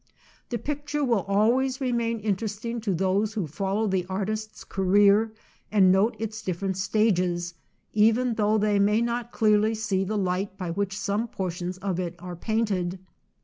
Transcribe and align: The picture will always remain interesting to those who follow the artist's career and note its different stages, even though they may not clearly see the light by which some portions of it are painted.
The 0.49 0.57
picture 0.57 1.03
will 1.05 1.21
always 1.27 1.79
remain 1.79 2.21
interesting 2.21 2.81
to 2.81 2.95
those 2.95 3.33
who 3.35 3.45
follow 3.45 3.85
the 3.85 4.07
artist's 4.07 4.63
career 4.63 5.31
and 5.71 5.91
note 5.91 6.15
its 6.17 6.41
different 6.41 6.75
stages, 6.77 7.53
even 7.93 8.33
though 8.33 8.57
they 8.57 8.79
may 8.79 8.99
not 9.03 9.31
clearly 9.31 9.75
see 9.75 10.03
the 10.03 10.17
light 10.17 10.57
by 10.57 10.71
which 10.71 10.97
some 10.97 11.27
portions 11.27 11.77
of 11.77 11.99
it 11.99 12.15
are 12.17 12.35
painted. 12.35 12.97